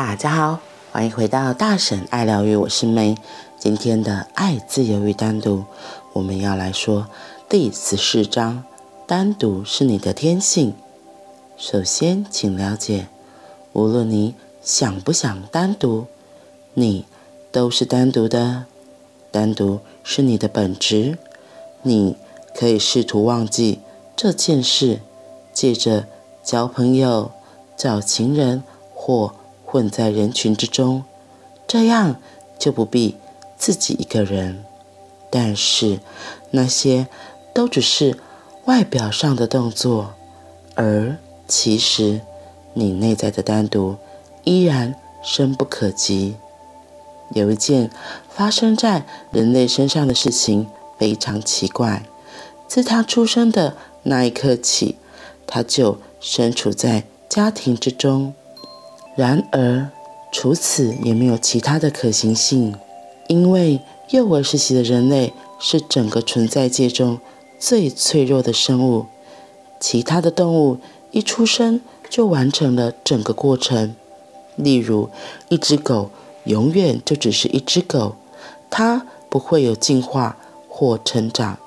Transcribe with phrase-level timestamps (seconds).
[0.00, 0.60] 大家好，
[0.92, 3.16] 欢迎回到大婶爱疗愈，我是 May。
[3.58, 5.64] 今天的爱、自由与单独，
[6.12, 7.08] 我们要来说
[7.48, 8.62] 第十四章：
[9.08, 10.72] 单独是你的天性。
[11.56, 13.08] 首先，请了解，
[13.72, 16.06] 无论你想不想单独，
[16.74, 17.04] 你
[17.50, 18.66] 都是单独的。
[19.32, 21.18] 单独是你的本质。
[21.82, 22.16] 你
[22.54, 23.80] 可以试图忘记
[24.14, 25.00] 这件事，
[25.52, 26.06] 借着
[26.44, 27.32] 交朋友、
[27.76, 28.62] 找情人
[28.94, 29.34] 或
[29.70, 31.04] 混在人群之中，
[31.66, 32.16] 这样
[32.58, 33.16] 就不必
[33.58, 34.64] 自己一个人。
[35.28, 36.00] 但是
[36.52, 37.06] 那些
[37.52, 38.16] 都只是
[38.64, 40.14] 外表上的动作，
[40.74, 42.22] 而其实
[42.72, 43.96] 你内在的单独
[44.44, 46.36] 依然深不可及。
[47.34, 47.90] 有一件
[48.30, 50.66] 发生在人类身上的事情
[50.98, 52.06] 非常奇怪，
[52.66, 54.96] 自他出生的那一刻起，
[55.46, 58.32] 他就身处在家庭之中。
[59.18, 59.88] 然而，
[60.30, 62.72] 除此也没有其他的可行性，
[63.26, 63.80] 因为
[64.10, 67.18] 幼儿时期的人类是整个存在界中
[67.58, 69.06] 最脆弱的生物。
[69.80, 70.78] 其他的动物
[71.10, 73.96] 一出生就完成了整个过程，
[74.54, 75.10] 例如
[75.48, 76.10] 一只狗
[76.44, 78.14] 永远就只是一只狗，
[78.70, 80.36] 它不会有进化
[80.68, 81.58] 或成长。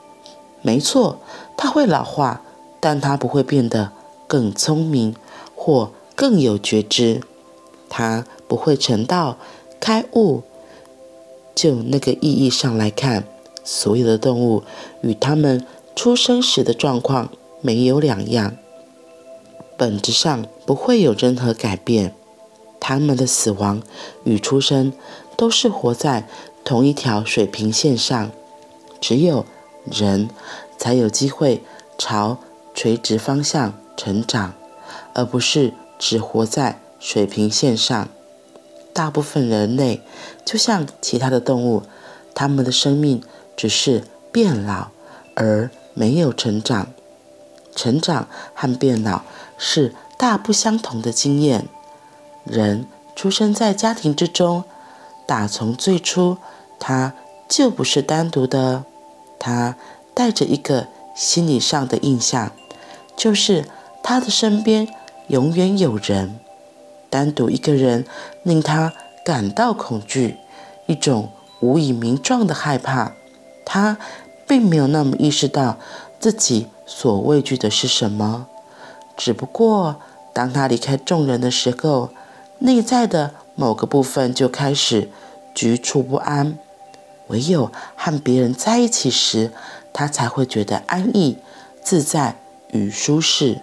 [0.61, 1.19] 没错，
[1.57, 2.41] 它会老化，
[2.79, 3.91] 但它不会变得
[4.25, 5.13] 更聪明
[5.53, 7.19] 或更有觉知。
[7.93, 9.37] 它不会成道、
[9.81, 10.43] 开悟。
[11.53, 13.25] 就那个意义上来看，
[13.65, 14.63] 所有的动物
[15.01, 18.55] 与它们出生时的状况没有两样，
[19.77, 22.15] 本质上不会有任何改变。
[22.79, 23.83] 它们的死亡
[24.23, 24.93] 与出生
[25.35, 26.27] 都是活在
[26.63, 28.31] 同一条水平线上，
[29.01, 29.45] 只有
[29.85, 30.29] 人
[30.77, 31.61] 才有机会
[31.97, 32.37] 朝
[32.73, 34.53] 垂直方向成长，
[35.13, 36.79] 而不是只活在。
[37.01, 38.07] 水平线上，
[38.93, 40.01] 大部分人类
[40.45, 41.81] 就像其他的动物，
[42.35, 43.23] 他们的生命
[43.57, 44.89] 只是变老，
[45.35, 46.93] 而没有成长。
[47.75, 49.23] 成长和变老
[49.57, 51.67] 是大不相同的经验。
[52.43, 52.85] 人
[53.15, 54.63] 出生在家庭之中，
[55.25, 56.37] 打从最初
[56.79, 57.13] 他
[57.49, 58.83] 就不是单独的，
[59.39, 59.75] 他
[60.13, 62.51] 带着一个心理上的印象，
[63.15, 63.65] 就是
[64.03, 64.87] 他的身边
[65.29, 66.39] 永远有人。
[67.11, 68.05] 单独一个人
[68.41, 70.37] 令他感到恐惧，
[70.87, 71.29] 一种
[71.59, 73.11] 无以名状的害怕。
[73.63, 73.97] 他
[74.47, 75.77] 并没有那么意识到
[76.19, 78.47] 自己所畏惧的是什么，
[79.15, 79.97] 只不过
[80.33, 82.09] 当他离开众人的时候，
[82.59, 85.09] 内在的某个部分就开始
[85.53, 86.57] 局促不安。
[87.27, 89.51] 唯有和别人在一起时，
[89.93, 91.37] 他才会觉得安逸、
[91.81, 92.35] 自在
[92.71, 93.59] 与舒适。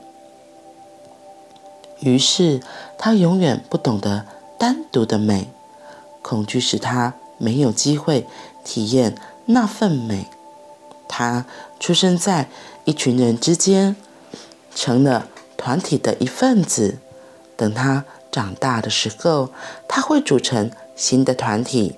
[2.00, 2.60] 于是，
[2.98, 4.26] 他永远不懂得
[4.58, 5.48] 单独的美，
[6.20, 8.26] 恐惧使他没有机会
[8.64, 9.14] 体验
[9.46, 10.26] 那份美。
[11.06, 11.46] 他
[11.80, 12.48] 出生在
[12.84, 13.96] 一群人之间，
[14.74, 16.98] 成了团体的一份子。
[17.56, 19.50] 等他长大的时候，
[19.88, 21.96] 他会组成新的团体、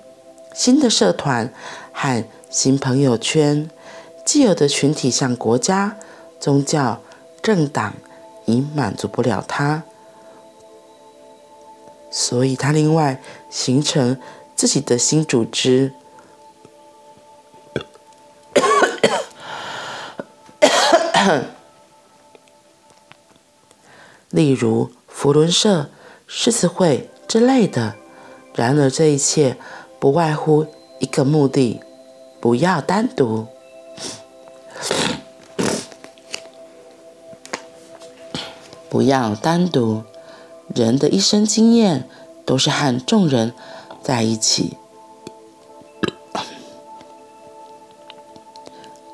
[0.53, 1.51] 新的社团
[1.91, 3.69] 和新朋友圈。
[4.23, 5.97] 既有的群体像国家、
[6.39, 7.01] 宗教、
[7.41, 7.95] 政党，
[8.45, 9.83] 已满足不了他。
[12.13, 14.19] 所以，他另外形成
[14.53, 15.93] 自己的新组织，
[24.29, 25.89] 例如佛伦社、
[26.27, 27.95] 狮子会之类的。
[28.53, 29.55] 然而，这一切
[29.97, 30.67] 不外乎
[30.99, 31.81] 一个目的：
[32.41, 33.47] 不要单独，
[38.89, 40.03] 不要单独。
[40.73, 42.07] 人的一生经验
[42.45, 43.53] 都是和众人
[44.01, 44.77] 在一起，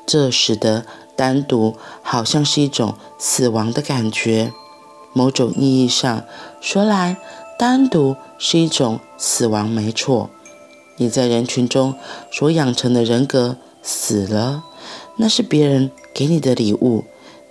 [0.06, 0.86] 这使得
[1.16, 4.52] 单独好像是一种死亡的感觉。
[5.12, 6.24] 某种意义上
[6.60, 7.16] 说来，
[7.58, 10.30] 单独是一种死亡，没错。
[10.96, 11.94] 你在人群中
[12.30, 14.64] 所养成的人格死了，
[15.16, 17.04] 那是别人给你的礼物。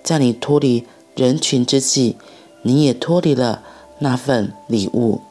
[0.03, 2.17] 在你脱离人群之际，
[2.61, 3.63] 你也脱离了。
[3.99, 5.21] 那份礼物，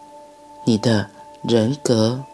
[0.65, 1.09] 你的
[1.43, 2.25] 人格，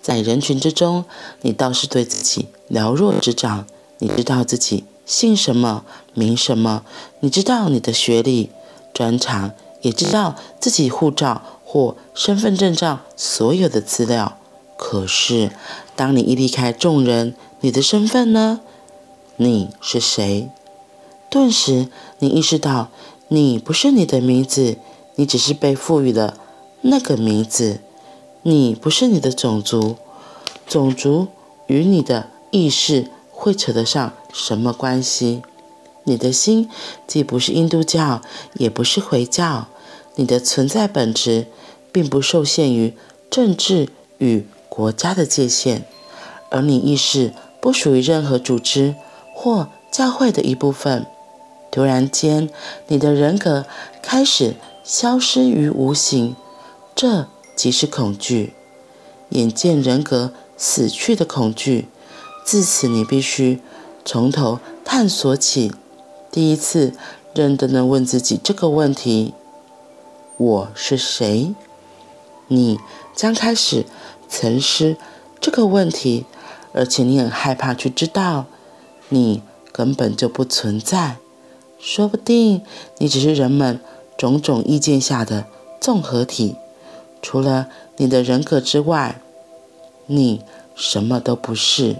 [0.00, 1.04] 在人群之中，
[1.42, 3.66] 你倒是对自己了若指掌。
[3.98, 6.82] 你知道自己姓什么、名什么，
[7.20, 8.50] 你知道你的学历、
[8.92, 14.36] 专长，也知道自己护照或身份证上所有的资料。
[14.76, 15.50] 可是，
[15.94, 18.60] 当你一离开众人，你的身份呢？
[19.36, 20.50] 你是谁？
[21.30, 21.88] 顿时，
[22.18, 22.88] 你意识到，
[23.28, 24.76] 你不是你的名字。
[25.16, 26.38] 你只是被赋予了
[26.80, 27.80] 那个名字。
[28.42, 29.96] 你不是你的种族，
[30.68, 31.26] 种族
[31.66, 35.42] 与你的意识会扯得上什么关系？
[36.04, 36.70] 你的心
[37.08, 38.22] 既不是印度教，
[38.54, 39.66] 也不是回教，
[40.14, 41.46] 你的存在本质
[41.90, 42.94] 并不受限于
[43.28, 45.84] 政治与国家的界限，
[46.50, 48.94] 而你意识不属于任何组织
[49.34, 51.04] 或教会的一部分。
[51.72, 52.48] 突然间，
[52.86, 53.66] 你的人格
[54.00, 54.54] 开始
[54.86, 56.36] 消失于无形，
[56.94, 58.52] 这即是恐惧，
[59.30, 61.88] 眼见人格死去的恐惧。
[62.44, 63.60] 自此，你必须
[64.04, 65.72] 从头探索起。
[66.30, 66.92] 第一次
[67.34, 69.34] 认真的问自己这个问题：
[70.36, 71.52] 我是谁？
[72.46, 72.78] 你
[73.12, 73.86] 将开始
[74.28, 74.96] 沉思
[75.40, 76.26] 这个问题，
[76.72, 78.46] 而且你很害怕去知道，
[79.08, 79.42] 你
[79.72, 81.16] 根本就不存在。
[81.76, 82.62] 说不定
[82.98, 83.80] 你只是人们
[84.16, 85.46] 种种意见下的
[85.80, 86.56] 综合体，
[87.20, 89.20] 除了你的人格之外，
[90.06, 90.42] 你
[90.74, 91.96] 什么都不是。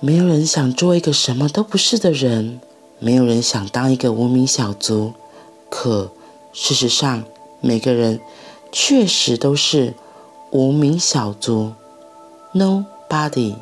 [0.00, 2.60] 没有人想做一个什么都不是的人，
[2.98, 5.14] 没有人想当一个无名小卒。
[5.70, 6.10] 可
[6.52, 7.24] 事实上，
[7.60, 8.20] 每个人
[8.70, 9.94] 确实都是
[10.50, 11.72] 无名小卒。
[12.52, 13.56] Nobody。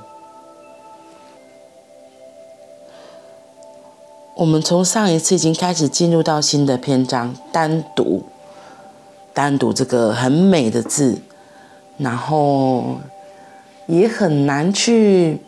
[4.35, 8.23] 我们从上一次已经开始进入到新的篇章，单独，
[9.35, 11.19] 单独这个很美的字，
[11.99, 12.97] 然后
[13.87, 15.41] 也很难去。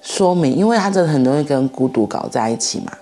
[0.00, 2.92] 说明，因为它真的很容易跟孤独搞在一起嘛。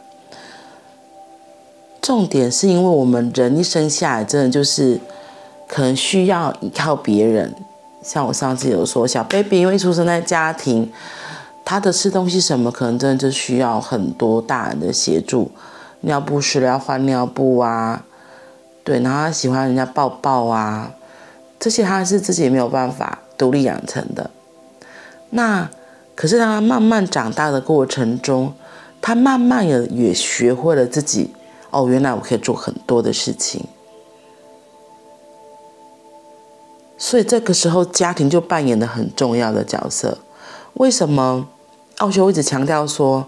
[2.00, 5.00] 重点是因为我们人一生下来，真的就是
[5.66, 7.52] 可能需要依靠别人。
[8.02, 10.92] 像我上次有说，小 baby 因为出生在家庭，
[11.64, 15.50] 他的吃东西什么，可能真的就需要很多大人的协助。
[16.00, 18.05] 尿不湿了要换尿布啊，
[18.85, 20.93] 对，然后他喜欢人家抱抱啊，
[21.59, 24.31] 这些他是自己也没有办法独立养成的。
[25.31, 25.70] 那。
[26.14, 28.53] 可是当他慢慢长大的过程中，
[29.00, 31.32] 他慢慢也也学会了自己
[31.70, 33.65] 哦，原来我可以做很多的事情。
[36.99, 40.19] 所以这个时候，家庭就扮演了很重要的角色。
[40.74, 41.48] 为什么
[41.98, 43.26] 奥修一直强调说，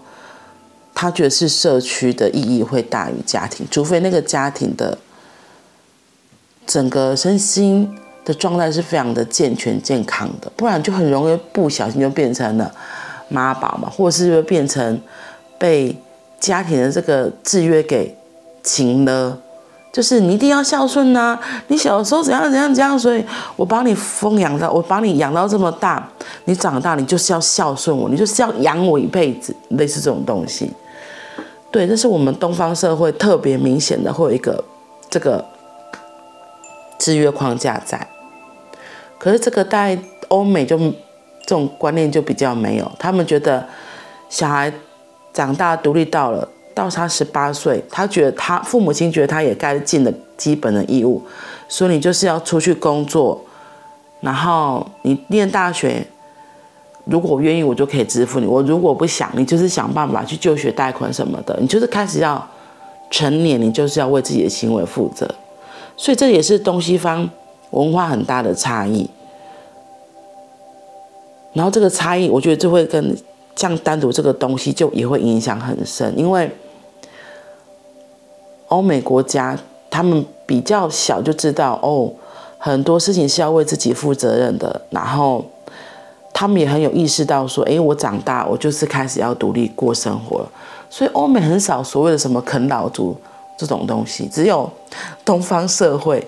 [0.93, 4.97] 他觉得是社区的意义会大于家庭，除非那个家庭的
[6.65, 7.97] 整个身心。
[8.25, 12.73] 的状态是非常的健全健康的，不然就很容易不小心就变成了
[13.29, 14.99] 妈宝嘛，或者是变成
[15.59, 15.95] 被
[16.39, 18.17] 家庭的这个制约给
[18.63, 19.39] 擒了，
[19.95, 21.39] 就是你一定要孝顺呐、
[21.69, 23.23] 你小时候怎样怎样怎样，所以
[23.55, 26.05] 我把你奉养到，我把你养到这么大，
[26.43, 30.69] 你长大你就是要孝顺我，你就是要养我一辈子，类似这种东西。
[31.71, 34.61] 对，这是我们东方社会特别明显的，会有一个
[35.09, 35.45] 这个
[36.99, 38.05] 制约框架在。
[39.17, 39.97] 可是这个在
[40.27, 43.65] 欧美就这种观念就比较没有，他们觉得
[44.27, 44.73] 小孩
[45.31, 46.45] 长大独立到了
[46.75, 51.19] 到他十八岁，他觉得他父母亲觉得他也该尽的基本的义务，
[51.69, 53.41] 所以你就是要出去工作，
[54.19, 56.05] 然后你念大学，
[57.05, 62.45] 如果我愿意我就可以支付你，我如果不想，你就是想办法去就学贷款什么的，你就是开始要
[63.09, 65.25] 成年，你就是要为自己的行为负责，
[65.95, 67.29] 所以这也是东西方
[67.69, 69.09] 文化很大的差异。
[71.53, 73.17] 然后这个差异，我觉得就会跟
[73.55, 76.51] 像单独这个东西就也会影响很深，因为
[78.75, 79.57] 欧美国家
[79.89, 82.11] 他们比较小就知道哦，
[82.57, 85.45] 很多事情是要为自己负责任的，然后
[86.33, 90.49] 他们也很有意识到说，诶，我长大我就是开始要独立过生活了，
[90.89, 93.15] 所以欧美很少所谓的什么啃老族
[93.57, 94.69] 这种东西，只有
[95.23, 96.27] 东方社会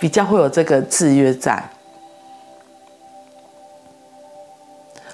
[0.00, 1.70] 比较会有这个制约在。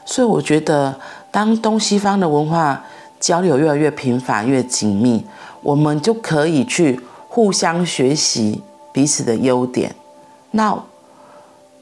[0.06, 0.94] 所以我觉得，
[1.30, 2.82] 当东西方的文化
[3.18, 5.24] 交流越来越频繁、越紧密，
[5.62, 9.94] 我们就可以去互相学习彼此的优点。
[10.52, 10.72] 那，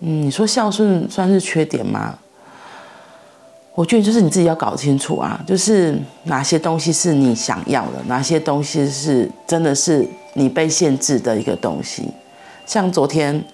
[0.01, 2.19] 嗯，你说孝顺算是缺点吗？
[3.75, 12.09] 我觉得就是你自己要搞清楚啊，就是哪些东西是你想要的，哪些东西是真的是你被限制的一个东西。
[12.65, 13.45] 像昨天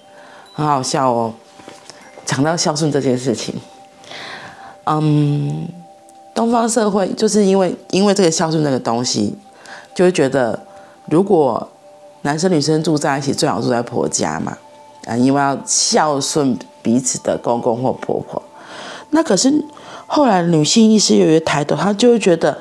[0.53, 1.33] 很好笑哦，
[2.23, 3.55] 讲到孝顺这件事情。
[4.85, 5.67] 嗯，
[6.41, 9.37] 东方社会就是因为因为这个孝顺这个东西，
[9.93, 10.59] 就会觉得
[11.05, 11.69] 如果
[12.23, 14.57] 男生女生住在一起，最好住在婆家嘛，
[15.05, 18.41] 啊，因为要孝顺彼此的公公或婆婆。
[19.11, 19.63] 那可是
[20.07, 22.57] 后来女性意识越来越抬头，她就会觉得，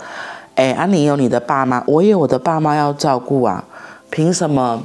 [0.57, 3.65] 哎，啊，你有你的爸妈，我也有我的爸妈要照顾啊。
[4.11, 4.83] 凭什么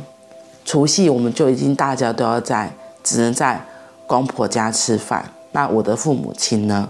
[0.63, 2.73] 除夕我们就已经大家都要在，
[3.03, 3.61] 只能在
[4.07, 5.25] 公婆家吃饭？
[5.51, 6.87] 那我的父母亲呢？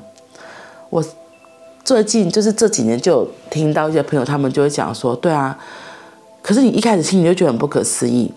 [0.91, 1.03] 我
[1.85, 5.55] 最近就是这几年就听到一些朋友，他们就会讲说，对啊，
[6.41, 8.33] 可是你一开始听你就觉得很不可思议，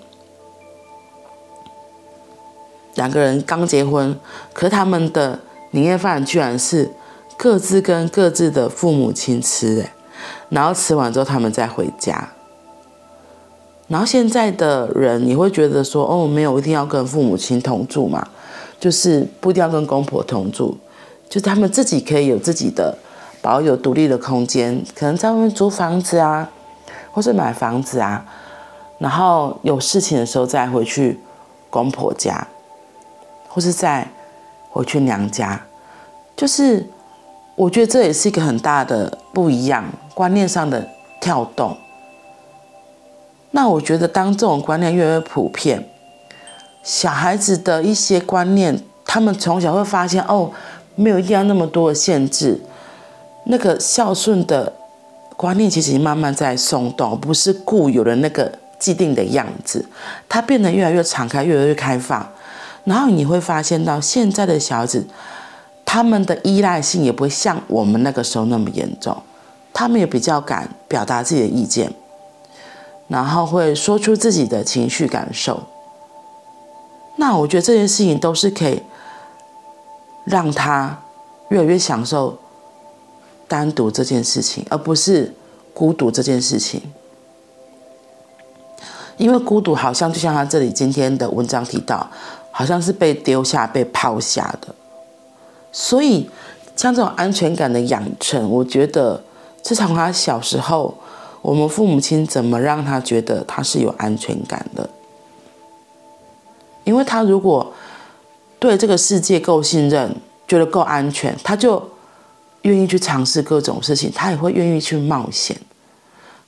[2.96, 4.14] 两个人刚结婚，
[4.52, 5.40] 可是他们的
[5.70, 6.90] 年夜饭居然是
[7.38, 9.94] 各自跟各自的父母亲吃，哎，
[10.50, 12.28] 然后吃完之后他们再回家。
[13.86, 18.28] 然后现在的人，你会觉得说，哦，没有一定要跟父母亲同住嘛，
[18.78, 20.76] 就是不一定要跟公婆同住，
[21.30, 22.94] 就他们自己可以有自己的
[23.40, 26.50] 保有独立的空间，可能在外面租房子啊，
[27.12, 28.24] 或是买房子啊，
[28.98, 31.20] 然后有事情的时候再回去
[31.70, 32.46] 公婆家，
[33.48, 34.08] 或是再
[34.70, 35.60] 回去娘家，
[36.36, 36.88] 就是
[37.54, 40.88] 我觉得这也是一个很大的不一样，观念上的
[41.20, 41.76] 跳动。
[43.50, 45.88] 那我觉得，当这种观念越来越普遍，
[46.82, 50.50] 小孩子的一些观念，他们从小会发现哦，
[50.94, 52.60] 没有一定要那么多的限制，
[53.48, 54.72] 那个孝顺的
[55.36, 59.84] 观念其实慢慢在松动，不是固有的那个既定的样子，
[60.28, 62.28] 它变得越来越敞开，越来越开放。
[62.84, 65.06] 然后你会发现到现在的小孩子，
[65.84, 69.16] 他们的依赖性也不会像我们那个时候那么严重，
[69.72, 71.92] 他们也比较敢表达自己的意见。
[73.08, 75.62] 然后会说出自己的情绪感受，
[77.16, 78.82] 那我觉得这件事情都是可以
[80.26, 80.98] 让他
[81.48, 82.38] 越来越享受
[83.48, 85.34] 单独这件事情，而不是
[85.74, 86.80] 孤独这件事情。
[89.16, 92.08] 因为孤独好像就像他这里今天的文章提到，
[92.52, 94.72] 好像是被丢下、被抛下的。
[95.72, 96.30] 所以
[96.76, 99.24] 像这种安全感的养成，我觉得
[99.64, 100.94] 是从他小时候。
[101.40, 104.90] 我们父母亲怎么让他觉得他是有安全感的？
[106.82, 107.72] 因为他如果
[108.58, 110.16] 对这个世界够信任，
[110.48, 111.80] 觉得够安全，他就
[112.62, 115.56] 愿意去尝试各种事情，他也会愿意去冒险。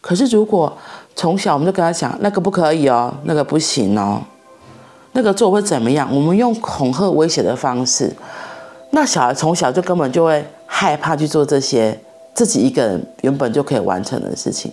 [0.00, 0.76] 可是如果
[1.14, 4.22] 从小我们就跟他讲那个不可以哦，那个不行哦，
[5.12, 6.08] 那个做会怎么样？
[6.14, 8.14] 我们用恐吓威胁的方式，
[8.90, 11.98] 那小孩从小就根本就会害怕去做这些。
[12.32, 14.72] 自己一个人原本就可以完成的事情，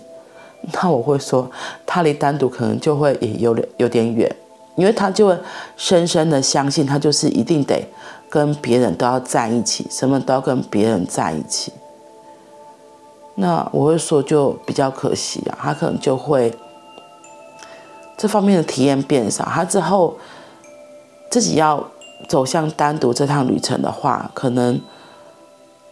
[0.71, 1.49] 那我会说，
[1.87, 4.33] 他离单独可能就会也有点有点远，
[4.75, 5.37] 因为他就会
[5.75, 7.83] 深深的相信，他就是一定得
[8.29, 11.73] 跟别人都要在一起，什么都要跟别人在一起。
[13.35, 16.53] 那我会说，就比较可惜啊，他可能就会
[18.17, 20.17] 这方面的体验变少，他之后
[21.29, 21.85] 自己要
[22.27, 24.79] 走向单独这趟旅程的话，可能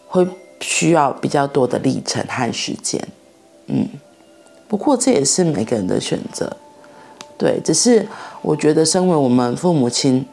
[0.07, 0.27] 会。
[0.61, 2.99] 需要比较多的历程和时间，
[3.67, 3.87] 嗯，
[4.69, 6.49] 不过这也是每个人的选择，
[7.37, 8.07] 对，只是
[8.41, 10.25] 我觉得身为我们父母亲，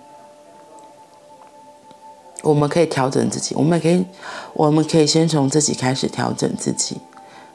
[2.43, 4.05] 我们可以调整自己，我们可以，
[4.53, 7.01] 我们可以先从自己开始调整自己，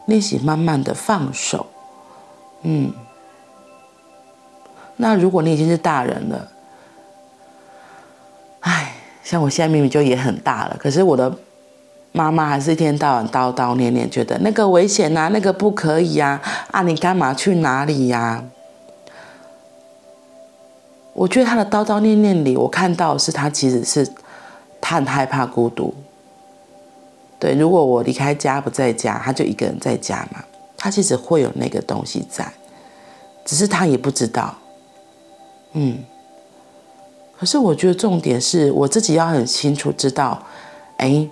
[0.06, 1.68] 练习慢慢的放手，
[2.64, 2.92] 嗯，
[4.96, 6.48] 那如果你已经是大人了，
[8.62, 11.32] 哎，像我现在明明就也很大了，可是我的。
[12.14, 16.42] 妈妈还是一天到晚叨叨念念，觉得那个危险啊，那个不可以呀，
[16.72, 18.44] 啊，你干嘛去哪里呀？
[21.14, 24.10] 我觉得他的叨叨念念里，我看到是他其实是
[24.88, 25.94] 他很害怕孤独。
[27.38, 30.42] 对，如果我离开家不在家，他就一个人在家嘛，
[30.78, 32.50] 他其实会有那个东西在，
[33.44, 34.56] 只是他也不知道。
[35.74, 36.06] 嗯，
[37.38, 40.42] 可是我觉得重点是我自己要很清楚知道，
[40.96, 41.28] 哎。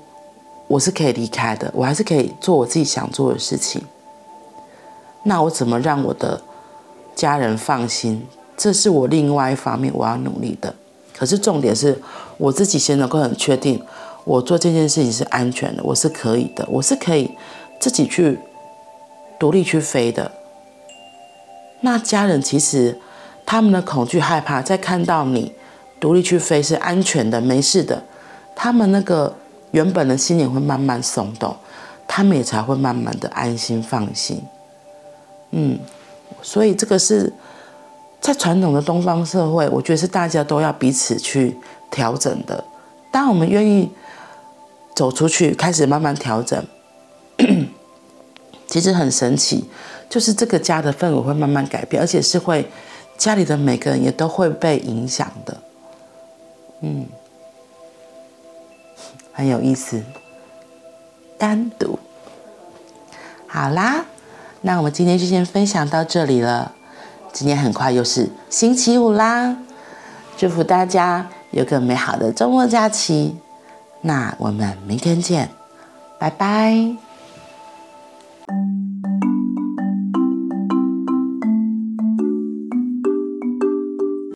[0.67, 3.79] 我是可以离开的，我还是可以做我自己想做的事情。
[5.21, 6.41] 那我怎么让我的
[7.15, 8.25] 家人放心？
[8.57, 10.73] 这是我另外一方面我要努力的。
[11.17, 12.01] 可是重点是
[12.37, 13.81] 我自己先能够很确定，
[14.23, 17.31] 我做这件事情是安全的，我是可以的，我是可以
[17.79, 18.39] 自己去
[19.39, 20.31] 独立去飞的。
[21.81, 22.99] 那家人其实
[23.45, 25.53] 他们的恐惧害怕，在看到你
[25.99, 28.03] 独立去飞是安全的、没事的，
[28.55, 29.33] 他们那个。
[29.71, 31.53] 原本的心也会慢慢松动，
[32.07, 34.41] 他们也才会慢慢的安心放心。
[35.51, 35.77] 嗯，
[36.41, 37.33] 所以这个是
[38.25, 41.55] 在传统的东方社会，我觉得是大家都要彼此去
[41.91, 42.63] 调整的。
[43.11, 43.91] 当我们愿意
[44.95, 46.65] 走出去，开始慢慢调整，
[48.65, 49.65] 其实很神奇，
[50.09, 52.67] 就是这个家的氛围会慢慢改变，而且是会
[53.15, 55.57] 家里的每个人也都会被影响的。
[56.81, 57.05] 嗯。
[59.33, 60.01] 很有意思，
[61.37, 61.99] 单独。
[63.45, 64.03] 好啦，
[64.61, 66.74] 那我们今天就先分享到这里了。
[67.35, 69.57] 今天很快又是星期五啦，
[70.37, 73.35] 祝福大家有个美好的周末假期。
[73.99, 75.49] 那我们明天见，
[76.17, 77.04] 拜拜。